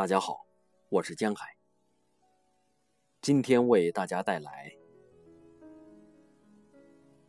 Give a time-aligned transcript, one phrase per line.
[0.00, 0.46] 大家好，
[0.88, 1.54] 我是江海。
[3.20, 4.74] 今天为大家带来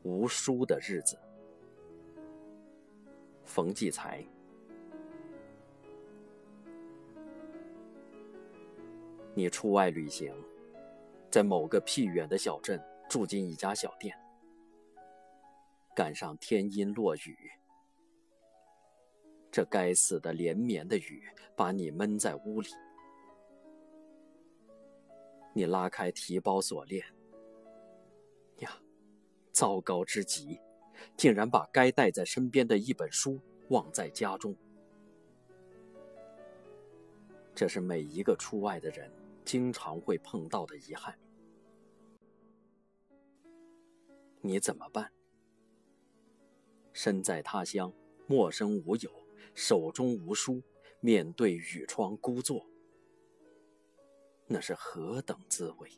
[0.03, 1.19] 无书的日子。
[3.43, 4.25] 冯骥才，
[9.35, 10.33] 你出外旅行，
[11.29, 14.17] 在某个僻远的小镇住进一家小店，
[15.93, 17.51] 赶上天阴落雨。
[19.51, 22.69] 这该死的连绵的雨把你闷在屋里。
[25.53, 27.05] 你拉开提包锁链，
[28.59, 28.81] 呀，
[29.51, 30.57] 糟糕之极，
[31.17, 33.37] 竟然把该带在身边的一本书
[33.67, 34.55] 忘在家中。
[37.53, 39.11] 这是每一个出外的人
[39.43, 41.13] 经常会碰到的遗憾。
[44.39, 45.11] 你怎么办？
[46.93, 47.91] 身在他乡，
[48.25, 49.20] 陌生无友。
[49.53, 50.61] 手中无书，
[50.99, 52.67] 面对雨窗孤坐，
[54.47, 55.89] 那是何等滋味？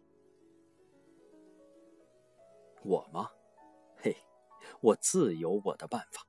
[2.84, 3.30] 我吗？
[3.98, 4.16] 嘿，
[4.82, 6.28] 我自有我的办法。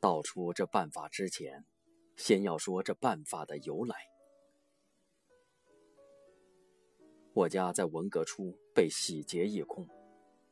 [0.00, 1.64] 道出这办法之前，
[2.16, 3.96] 先要说这办法的由来。
[7.34, 9.86] 我家在文革初被洗劫一空。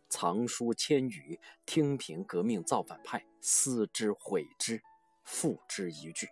[0.08, 4.82] 藏书千余，听凭革命造反派撕之毁之，
[5.24, 6.28] 付之一炬。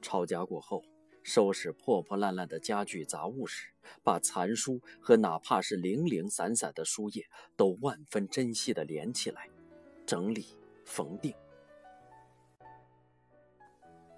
[0.00, 0.82] 抄家过后，
[1.22, 3.72] 收拾破破烂烂的家具杂物时，
[4.02, 9.50] 把残书和哪怕是零零散散的书页，都万分珍惜地连起来，
[10.06, 11.34] 整理缝订。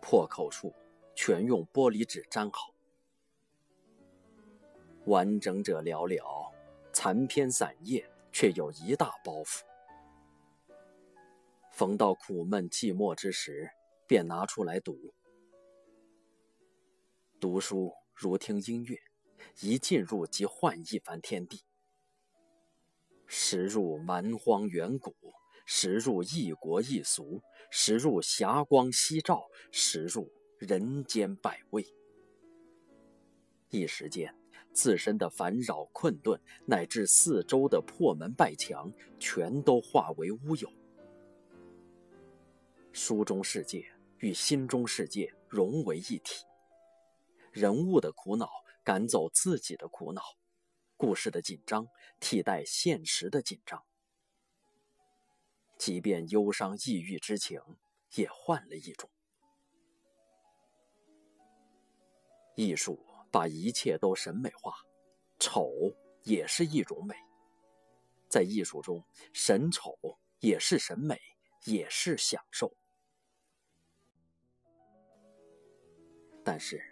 [0.01, 0.73] 破口处
[1.15, 2.73] 全用玻璃纸粘好，
[5.07, 6.50] 完整者寥寥。
[7.03, 9.63] 残篇散页却有一大包袱，
[11.73, 13.71] 逢到苦闷寂寞之时，
[14.07, 15.15] 便拿出来读。
[17.41, 18.99] 读书如听音乐，
[19.63, 21.63] 一进入即换一番天地。
[23.27, 25.15] 时入蛮荒远古，
[25.65, 31.83] 时入异国异俗，时入霞光夕照，时入人间百味。
[33.71, 34.39] 一时间。
[34.73, 40.73] 自身的烦扰困顿，乃至四周的破门败墙，全都化为乌有。
[42.93, 46.45] 书中世界与心中世界融为一体，
[47.53, 48.49] 人物的苦恼
[48.83, 50.23] 赶走自己的苦恼，
[50.97, 51.87] 故事的紧张
[52.19, 53.85] 替代现实的紧张，
[55.79, 57.61] 即便忧伤抑郁之情
[58.15, 59.11] 也换了一种。
[62.57, 63.10] 艺术。
[63.31, 64.75] 把一切都审美化，
[65.39, 65.71] 丑
[66.25, 67.15] 也是一种美。
[68.29, 69.97] 在艺术中，审丑
[70.41, 71.19] 也是审美，
[71.65, 72.73] 也是享受。
[76.43, 76.83] 但是，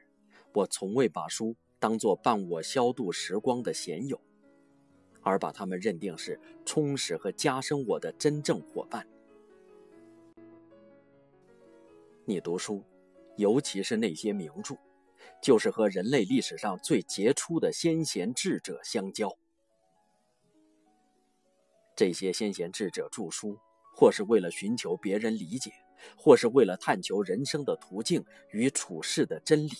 [0.52, 4.20] 我从未把书当作伴我消度时光的闲友，
[5.22, 9.08] 而把他们认定是充实和加深我的真正伙伴。
[12.24, 12.84] 你读书，
[13.36, 14.76] 尤其是那些名著。
[15.42, 19.36] 就是和人类历史上最杰出的先贤智者相交。
[21.96, 23.58] 这些先贤智者著书，
[23.94, 25.72] 或是为了寻求别人理解，
[26.16, 29.72] 或是为了探求人生的途径与处世的真理。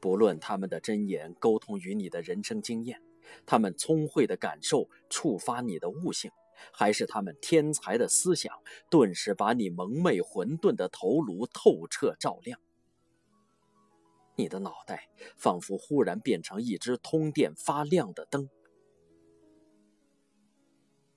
[0.00, 3.02] 不论他们的真言沟通于你的人生经验，
[3.44, 6.30] 他们聪慧的感受触发你的悟性，
[6.72, 8.54] 还是他们天才的思想
[8.88, 12.60] 顿时把你蒙昧混沌的头颅透彻照亮。
[14.38, 18.48] 你的脑袋仿佛忽然变成一只通电发亮的灯。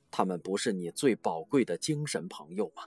[0.09, 2.83] 他们不是你最宝贵的精神朋友吗？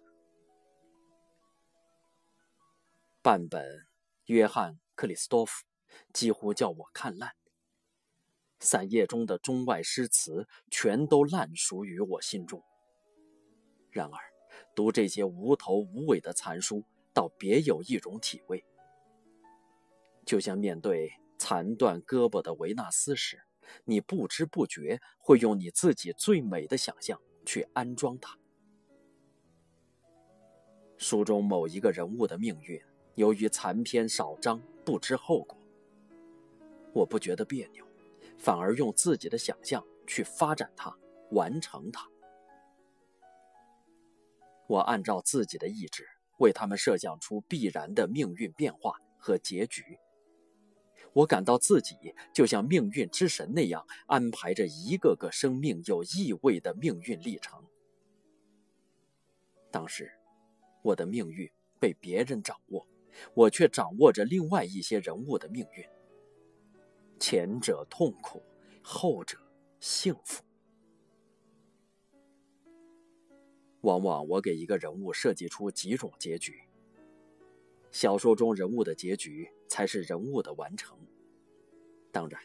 [3.22, 3.86] 半本
[4.24, 5.64] 约翰克里斯多夫
[6.12, 7.30] 几乎叫我看烂。
[8.58, 12.60] 散页中的中外诗词全都烂熟于我心中。
[13.92, 14.18] 然而，
[14.74, 16.82] 读这些无头无尾的残书，
[17.12, 18.64] 倒别有一种体味。
[20.24, 23.42] 就像面对残断胳膊的维纳斯时，
[23.84, 28.38] 你不知不觉会用你自己最美的想象去安装它。
[30.96, 32.80] 书中某一个人物的命运，
[33.16, 35.58] 由于残篇少章，不知后果。
[36.92, 37.84] 我不觉得别扭，
[38.38, 40.96] 反而用自己的想象去发展它，
[41.32, 42.08] 完成它。
[44.66, 46.06] 我按照自己的意志，
[46.38, 49.98] 为他们设想出必然的命运变化和结局。
[51.14, 51.96] 我感到自己
[52.34, 57.64] 就像命运之神那样安排着一个个生命有意味的命运历程。
[59.70, 60.12] 当时，
[60.82, 61.50] 我的命运
[61.80, 62.86] 被别人掌握，
[63.32, 65.84] 我却掌握着另外一些人物的命运。
[67.18, 68.42] 前者痛苦，
[68.82, 69.38] 后者
[69.80, 70.42] 幸福。
[73.82, 76.60] 往往我给一个人物设计出几种结局。
[77.92, 80.98] 小说中人物的结局才是人物的完成。
[82.12, 82.40] 当然，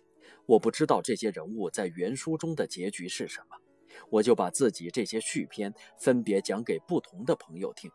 [0.45, 3.57] 我不知道这些人物在原书中的结局是什么，
[4.10, 7.92] 我就把自己这些续篇分别讲给不同的朋友听。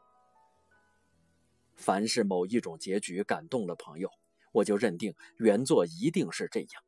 [1.75, 4.09] 凡是某一种结局感动了朋友，
[4.53, 6.82] 我就认定原作一定是这样，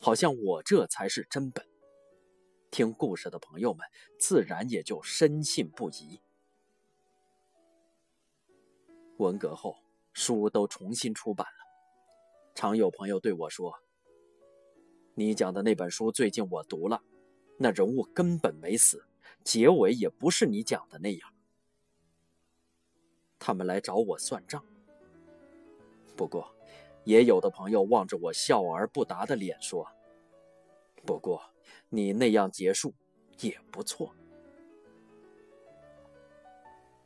[0.00, 1.64] 好像我这才是真本。
[2.70, 3.86] 听故事的朋友们
[4.18, 6.20] 自然也就深信不疑。
[9.18, 9.76] 文革后。
[10.18, 11.65] 书都重新出版了，
[12.56, 13.78] 常有朋友对我说
[15.14, 17.02] ：“你讲的那本书最近我读了，
[17.58, 19.04] 那人物根本没死，
[19.44, 21.34] 结尾也不是你讲的那样。”
[23.38, 24.64] 他们来找我算账。
[26.16, 26.50] 不过，
[27.04, 29.86] 也有的朋友望着我笑而不答的脸说
[31.04, 31.42] ：“不过，
[31.90, 32.94] 你那样结束
[33.40, 34.14] 也不错。”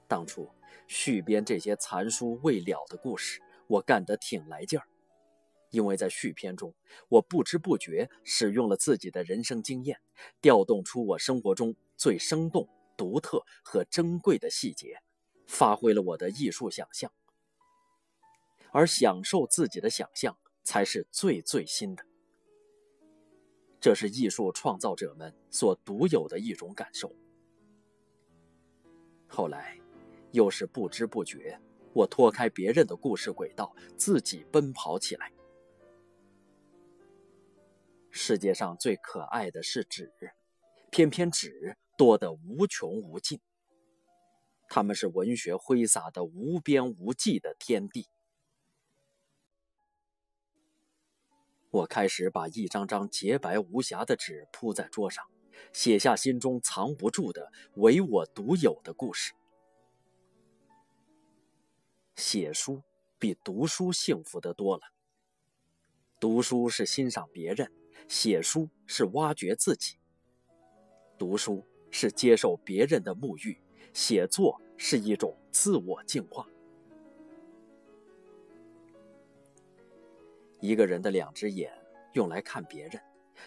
[0.06, 0.48] 当初。
[0.86, 4.88] 续编这些残书未了的故事，我干得挺来劲儿，
[5.70, 6.74] 因为在续篇中，
[7.08, 10.00] 我不知不觉使用了自己的人生经验，
[10.40, 15.02] 调动出我生活中最生动、独特和珍贵的细节，
[15.46, 17.12] 发挥了我的艺术想象。
[18.70, 22.04] 而享受自己的想象，才是最最新的。
[23.80, 27.14] 这是艺术创造者们所独有的一种感受。
[29.26, 29.76] 后来。
[30.32, 31.58] 又是不知不觉，
[31.92, 35.32] 我脱开别人的故事轨道，自己奔跑起来。
[38.30, 40.12] 世界上最可爱的是纸，
[40.92, 43.40] 偏偏纸多得无穷无尽。
[44.68, 48.06] 它们是文学挥洒的无边无际的天地。
[51.70, 55.26] 我开始把一张张洁白无瑕的纸铺在桌上，
[55.72, 59.32] 写下心中藏不住的唯我独有的故事。
[62.14, 62.80] 写书
[63.18, 64.82] 比读书幸福的多了。
[66.20, 67.72] 读书是欣赏别人，
[68.10, 69.96] 写书是挖掘自己。
[71.16, 73.56] 读书是接受别人的沐浴，
[73.94, 76.44] 写作是一种自我净化。
[80.58, 81.72] 一个人的两只眼
[82.14, 83.00] 用来看别人，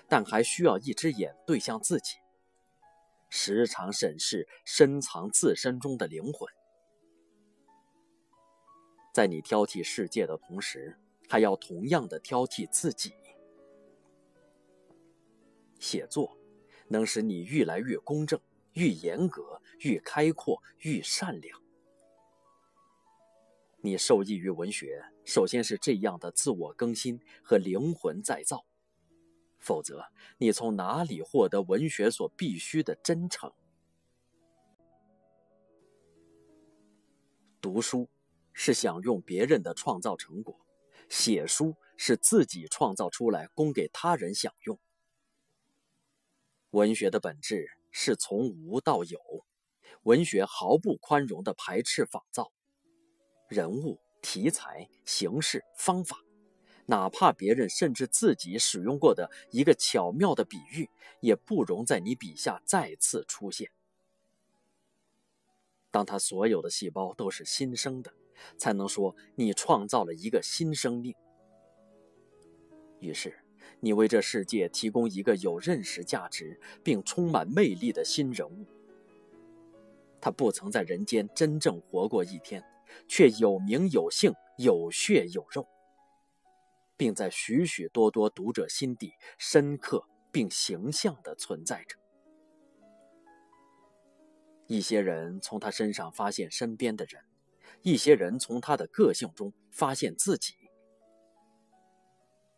[0.07, 2.15] 但还需要一只眼对向自己，
[3.27, 6.47] 时常审视深藏自身中的灵魂。
[9.13, 13.13] 在你挑剔世界的同时，还要同样的挑剔自己。
[15.83, 16.37] 写作
[16.87, 18.39] 能使你愈来越公正、
[18.71, 21.61] 愈严格、愈开阔、愈善良。
[23.81, 28.65] 你受益于文学，首先是这样的自我更新和灵魂再造，
[29.59, 30.05] 否则
[30.37, 33.51] 你从哪里获得文学所必须的真诚？
[37.59, 38.07] 读书。
[38.55, 40.55] 是享用别人的创造成果，
[41.09, 44.79] 写书是自己创造出来供给他人享用。
[46.73, 49.19] 文学的本质是从无到有，
[50.03, 52.51] 文学毫不宽容地排斥仿造，
[53.47, 56.17] 人物、题材、形式、方法，
[56.87, 60.89] 哪怕别人甚至自己使用过的一个巧妙的比喻，
[61.19, 63.69] 也不容在你笔下再次出现。
[65.91, 68.11] 当他所有的细胞都是新生的。
[68.57, 71.13] 才能说你创造了一个新生命。
[72.99, 73.42] 于是，
[73.83, 78.65] 你为这世界提供一个有认识价值并充满魅力的新人物。
[80.21, 82.63] 他不曾在人间真正活过一天，
[83.09, 85.67] 却有名有姓、有血有肉，
[86.95, 91.97] 并在许许多多读者心底深刻并形象地存在着。
[94.67, 97.21] 一些人从他身上发现身边的人。
[97.81, 100.53] 一些人从他的个性中发现自己，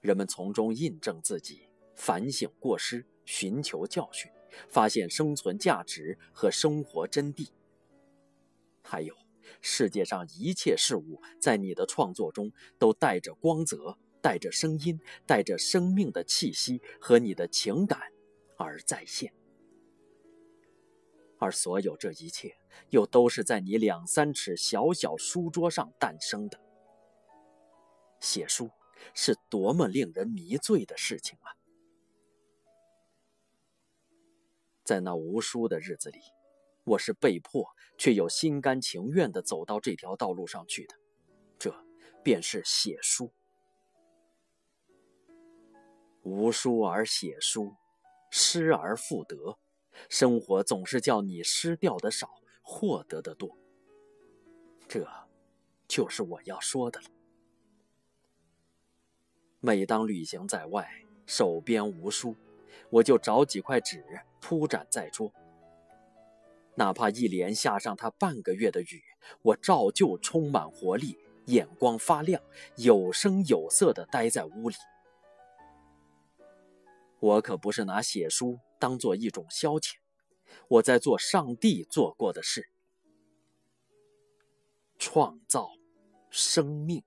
[0.06, 4.30] 人们从中印证自己，反省过失，寻求教训，
[4.70, 7.50] 发现生存价值和生活真谛。
[8.84, 9.16] 还有，
[9.62, 18.00] 世界上一切事物在你的创作中都带着光泽，带着声音，带着生命的气息和你的情感
[18.58, 19.34] 而再现。
[21.40, 22.56] 而所有这一切，
[22.92, 26.62] 又都是在你两三尺小小书桌上诞生的。
[28.20, 28.70] 写书
[29.14, 31.56] 是多么令人迷醉的事情啊！
[34.84, 36.20] 在那无书的日子里，
[36.84, 37.66] 我是被迫
[37.98, 40.96] 却又心甘情愿地走到这条道路上去的，
[41.58, 41.75] 这
[42.24, 43.32] 便是写书。
[46.22, 47.75] 无书而写书，
[48.30, 49.58] 失而复得，
[50.10, 53.58] 生活总是叫你失掉的少，获得的多。
[54.88, 55.08] 这，
[55.88, 57.10] 就是我要说的了。
[59.65, 60.88] 每当旅行在外，
[61.25, 62.36] 手边无书，
[62.91, 64.05] 我就找几块纸
[64.39, 65.34] 铺展在桌。
[66.75, 69.01] 哪怕一连下上它半个月的雨，
[69.41, 71.17] 我照旧充满活力，
[71.48, 72.39] 眼光发亮，
[72.75, 74.75] 有声有色地待在屋里。
[77.19, 79.93] 我可不是拿写书当做一种消遣，
[80.67, 82.69] 我在做上帝做过的事，
[85.00, 85.72] 创造
[86.29, 87.03] 生命。